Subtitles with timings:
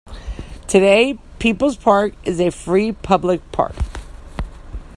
[0.67, 3.75] Today, People's Park is a free public park.